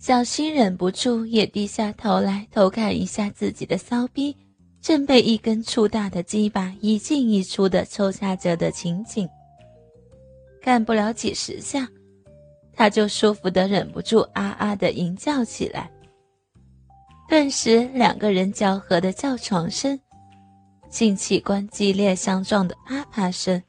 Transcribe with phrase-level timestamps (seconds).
[0.00, 4.34] 小新忍不住也低下头来偷看一下自己的骚逼，
[4.80, 9.28] 正被一根粗大的鸡巴一进一出的抽插着的情景。
[10.62, 11.88] 干不了几十下，
[12.72, 15.90] 他就舒服的忍不住啊啊的吟叫起来。
[17.28, 19.98] 顿时，两个人交合的叫床声，
[20.88, 23.60] 性器官激烈相撞的啪啪声，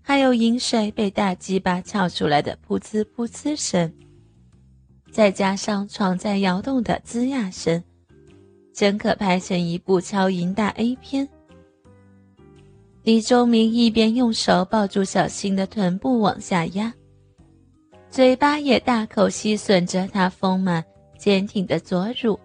[0.00, 3.92] 还有饮水被大鸡巴撬出来的噗呲噗呲声。
[5.10, 7.82] 再加上床在摇动的吱呀声，
[8.72, 11.28] 真可拍成一部超淫大 A 片。
[13.02, 16.92] 李忠明一边用手抱住小新的臀部往下压，
[18.08, 20.84] 嘴巴也大口吸吮着她丰满
[21.18, 22.38] 坚挺的左乳，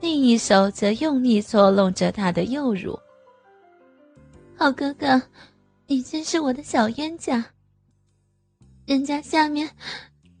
[0.00, 2.98] 另一手则用力搓弄着她的右乳。
[4.56, 5.20] 好哥哥，
[5.86, 7.44] 你真是我的小冤家。
[8.86, 9.68] 人家下面。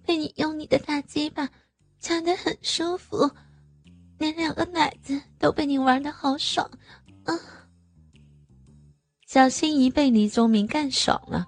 [0.06, 1.48] 被你用你的大鸡巴
[1.98, 3.30] 掐得很舒服，
[4.18, 6.68] 连两个奶子都被你玩的好爽，
[7.24, 7.34] 啊！
[9.26, 11.46] 小心一被李宗明干爽了，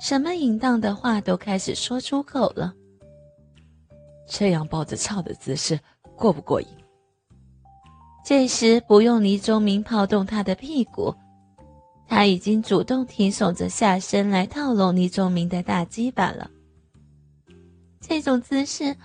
[0.00, 2.74] 什么淫荡的话都开始说出口了。
[4.28, 5.78] 这样抱着操的姿势
[6.16, 6.68] 过不过瘾？
[8.24, 11.14] 这时不用李宗明抛动他的屁股，
[12.06, 16.50] 他已经主动挺耸着下身来套拢李宗明的大鸡巴了。
[18.08, 18.96] 这种姿势，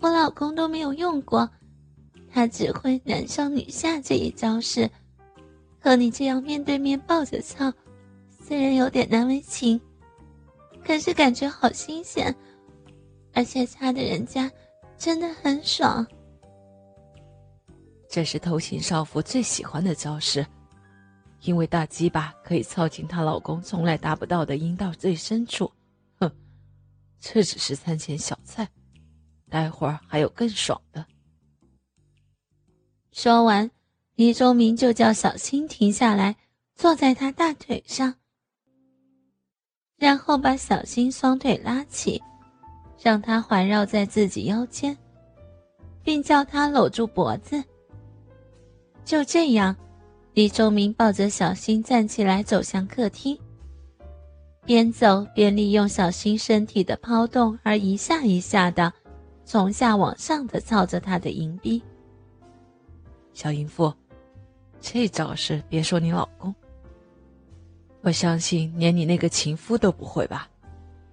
[0.00, 1.48] 我老公都没有用过，
[2.30, 4.90] 他只会男上女下这一招式。
[5.80, 7.72] 和你这样面对面抱着操，
[8.30, 9.80] 虽然有点难为情，
[10.84, 12.34] 可是感觉好新鲜，
[13.32, 14.50] 而且掐的人家
[14.98, 16.06] 真的很爽。
[18.10, 20.46] 这是偷情少妇最喜欢的招式，
[21.42, 25.70] 因为大鸡巴可以操进她老公从来达不到的阴道最深处。
[27.26, 28.68] 这只是餐前小菜，
[29.48, 31.04] 待会儿还有更爽的。
[33.12, 33.70] 说完，
[34.14, 36.36] 李忠明就叫小新停下来，
[36.76, 38.14] 坐在他大腿上，
[39.96, 42.22] 然后把小新双腿拉起，
[43.02, 44.96] 让他环绕在自己腰间，
[46.02, 47.64] 并叫他搂住脖子。
[49.02, 49.74] 就这样，
[50.34, 53.36] 李忠明抱着小新站起来，走向客厅。
[54.66, 58.92] 边走边利用小新身体的抛动而一下一下的
[59.44, 61.82] 从下往上的操着他的银币。
[63.34, 63.92] 小淫妇，
[64.80, 66.54] 这招式别说你老公，
[68.00, 70.48] 我相信连你那个情夫都不会吧？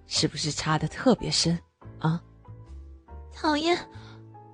[0.07, 1.57] 是不是插的特别深
[1.99, 2.21] 啊？
[3.33, 3.77] 讨厌，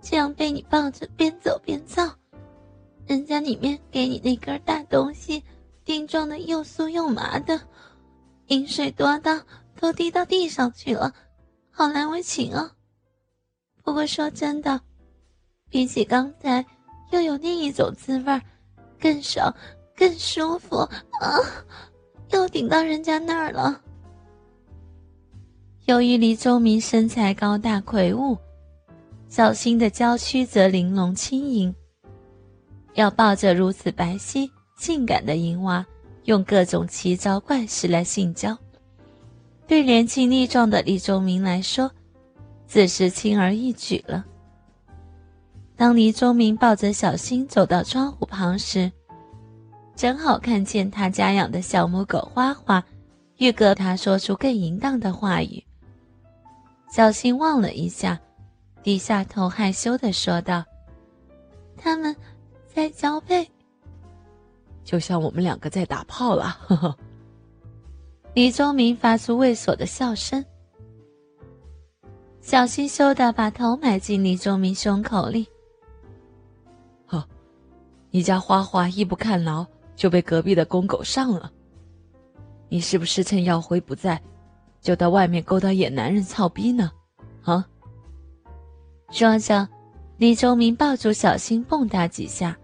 [0.02, 2.10] 这样被你抱着边走边操，
[3.06, 5.44] 人家里面给你那根大东西
[5.86, 7.60] 钉撞的又酥又麻的。
[8.48, 9.40] 饮水多到
[9.80, 11.14] 都滴到地上去了，
[11.70, 12.72] 好难为情啊！
[13.84, 14.80] 不过说真的，
[15.70, 16.66] 比起刚才，
[17.12, 18.42] 又有另一种滋味
[19.00, 19.54] 更爽、
[19.96, 21.40] 更舒服啊！
[22.32, 23.82] 又顶到人家那儿了。
[25.86, 28.38] 由于李周明身材高大魁梧，
[29.30, 31.74] 小新的娇躯则玲珑轻盈，
[32.94, 35.86] 要抱着如此白皙、性感的银娃。
[36.28, 38.56] 用各种奇招怪事来性交，
[39.66, 41.90] 对年轻力壮的李忠明来说，
[42.66, 44.26] 自是轻而易举了。
[45.78, 48.92] 当李忠明抱着小新走到窗户旁时，
[49.96, 52.84] 正好看见他家养的小母狗花花，
[53.38, 55.64] 欲跟他说出更淫荡的话语。
[56.92, 58.20] 小新望了一下，
[58.84, 60.66] 低下头害羞的说道
[61.78, 62.14] ：“他们
[62.76, 63.50] 在交配。”
[64.88, 66.98] 就像我们两个在打炮了，呵呵。
[68.34, 70.46] 李宗明发出猥琐的笑声，
[72.40, 75.46] 小心羞的把头埋进李宗明胸口里。
[77.06, 77.28] 呵，
[78.12, 81.52] 你家花花一不看牢就被隔壁的公狗上了，
[82.70, 84.22] 你是不是趁耀辉不在，
[84.80, 86.90] 就到外面勾搭野男人操逼呢？
[87.44, 87.68] 啊！
[89.12, 89.68] 说着，
[90.16, 92.58] 李宗明抱住小新，蹦跶几下。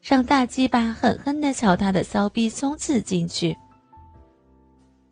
[0.00, 3.56] 让大鸡巴狠狠的朝他的骚逼冲刺进去。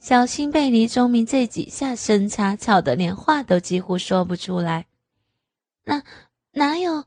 [0.01, 4.87] 小新被李忠明这几下深插，吵得连话都几乎说不出来。
[5.85, 6.03] 哪
[6.53, 7.05] 哪有？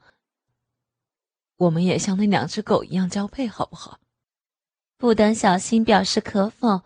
[1.58, 4.00] 我们也像那两只狗一样交配，好不好？
[4.98, 6.84] 不等小新表示可否，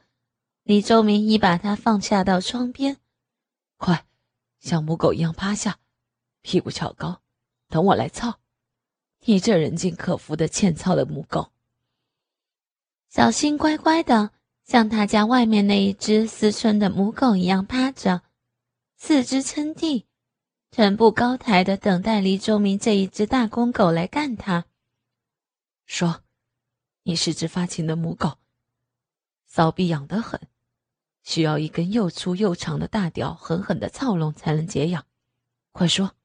[0.63, 2.97] 李忠明已把他放下到窗边。
[3.77, 4.06] 快，
[4.59, 5.80] 像母狗一样趴下，
[6.42, 7.21] 屁股翘高，
[7.68, 8.39] 等我来操。
[9.27, 11.51] 你这人尽可夫的欠操的母狗，
[13.10, 14.30] 小新乖乖的
[14.63, 18.22] 像他家外面那一只思春的母狗一样趴着，
[18.98, 20.06] 四肢撑地，
[20.69, 24.66] 臀部高抬的等待黎忠明这一只大公狗来干他。
[25.88, 26.21] 说
[27.01, 28.38] ：“你是只发情的母狗，
[29.48, 30.39] 骚逼痒得很，
[31.24, 35.04] 需要一根又粗又长的大屌狠狠的操弄才能解痒。
[35.71, 36.16] 快说。”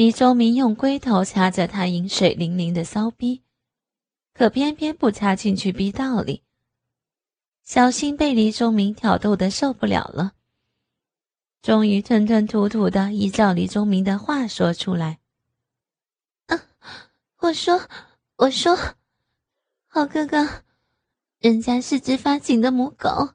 [0.00, 3.42] 黎忠明用龟头掐着他饮水淋淋的骚逼，
[4.32, 6.42] 可偏偏不插进去逼道里。
[7.62, 10.32] 小新被黎忠明挑逗的受不了了，
[11.60, 15.18] 终于吞吞吐吐的依照黎忠明的话说出来
[16.48, 16.62] ：“啊，
[17.40, 17.82] 我说，
[18.36, 18.74] 我说，
[19.86, 20.62] 好哥哥，
[21.40, 23.34] 人家是只发情的母狗，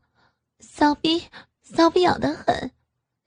[0.59, 1.25] 骚逼
[1.61, 2.71] 骚逼咬得很，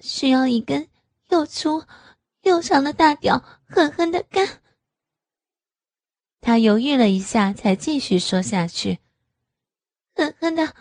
[0.00, 0.88] 需要一根
[1.28, 1.84] 又粗。”
[2.48, 4.62] 又长的大屌狠狠的干。
[6.40, 8.98] 他犹豫了一下，才继续说下去
[10.16, 10.74] ：“狠狠的，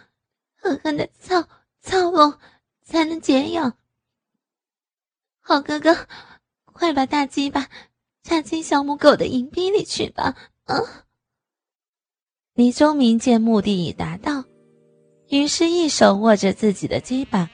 [0.56, 1.48] 狠狠的操
[1.82, 2.40] 操拢，
[2.84, 3.78] 才能解痒。”
[5.44, 6.08] 好哥哥，
[6.66, 7.68] 快把大鸡巴
[8.24, 10.36] 插进小母狗的银币里去吧！
[10.66, 10.76] 啊！
[12.54, 14.46] 李忠明见目的已达到，
[15.30, 17.50] 于是一手握着自己的鸡巴，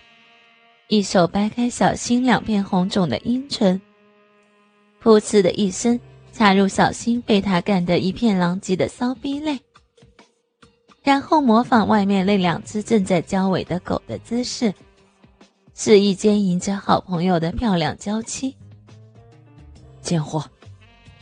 [0.88, 3.82] 一手掰开小新两片红肿的阴唇。
[5.04, 6.00] 噗呲的一声，
[6.32, 9.60] 插入小新被他干得一片狼藉的骚逼内，
[11.04, 14.74] 然后模仿外面那两只正在交尾的狗的姿势，
[15.76, 18.56] 示意奸淫着好朋友的漂亮娇妻。
[20.02, 20.50] 贱货，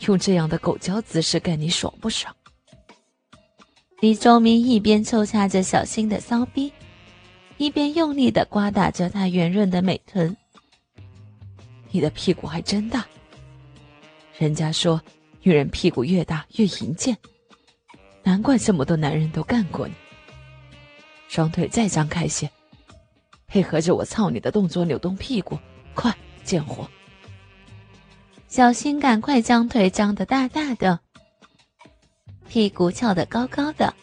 [0.06, 2.32] 用这样的狗交姿势干你爽不爽？
[3.98, 6.72] 李忠明一边抽插着小新的骚逼，
[7.56, 10.36] 一边用力的刮打着他圆润的美臀。
[11.90, 13.04] 你的屁股还真大。
[14.38, 15.00] 人家说，
[15.42, 17.16] 女人屁股越大越淫贱，
[18.22, 19.94] 难怪这么多男人都干过你。
[21.28, 22.50] 双腿再张开些，
[23.46, 25.58] 配合着我操你的动作扭动屁股，
[25.94, 26.14] 快，
[26.44, 26.88] 贱货！
[28.48, 31.00] 小心，赶快将腿张得大大的，
[32.48, 33.94] 屁股翘得高高的，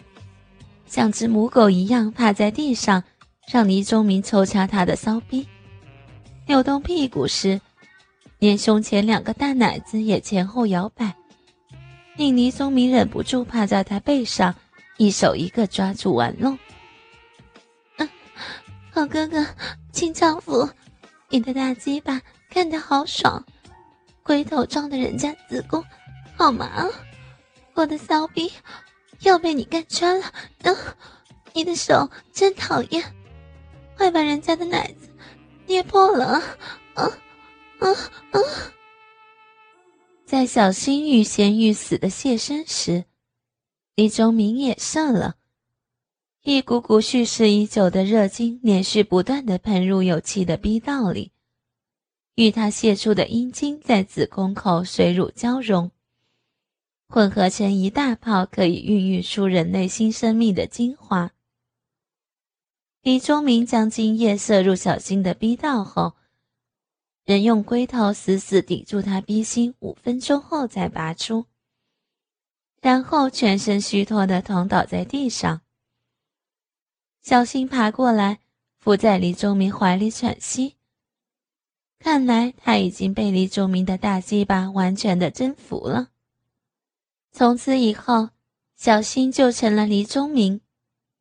[0.87, 3.03] 像只母狗一样趴在地上，
[3.51, 5.47] 让黎忠明抽插他的骚逼，
[6.47, 7.59] 扭动屁股时。
[8.39, 11.13] 连胸前两个大奶子也前后摇摆，
[12.15, 14.55] 令尼宗明忍不住趴在他背上，
[14.97, 16.57] 一手一个抓住玩弄。
[17.97, 18.09] 嗯
[18.91, 19.45] 好哥哥，
[19.91, 20.69] 亲丈夫，
[21.27, 23.45] 你的大鸡巴看得好爽，
[24.23, 25.83] 龟头撞的人家子宫，
[26.37, 26.87] 好麻！
[27.73, 28.49] 我的骚逼
[29.19, 30.25] 要被你干穿了，
[30.63, 30.75] 嗯，
[31.51, 33.03] 你的手真讨厌，
[33.97, 35.09] 快把人家的奶子
[35.67, 36.41] 捏破了，
[36.95, 37.11] 嗯。
[37.79, 37.89] 啊
[38.31, 38.39] 啊！
[40.25, 43.05] 在小新欲仙欲死的谢身时，
[43.95, 45.37] 李忠明也射了，
[46.43, 51.31] 一股股蓄势已久的热精连续不断的喷入有气的逼道里，
[52.35, 55.89] 与他泄出的阴茎在子宫口水乳交融，
[57.07, 61.31] 混合成一大泡可以孕育出人类新生命的精华。
[63.01, 66.15] 李忠明将精液射入小新的逼道后。
[67.29, 71.45] 人用龟头死死抵住他逼心，五分钟后再拔出，
[72.81, 75.61] 然后全身虚脱的躺倒在地上。
[77.21, 78.39] 小新爬过来，
[78.79, 80.77] 伏在李忠明怀里喘息。
[81.99, 86.07] 看来他已经被李忠明的大鸡巴完全的征服了。
[87.31, 88.29] 从此以后，
[88.75, 90.61] 小新就成了李忠明、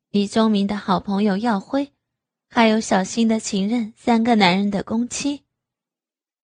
[0.09, 1.93] 李忠明的好朋友耀辉，
[2.49, 5.43] 还有小新的情人，三个男人的公妻。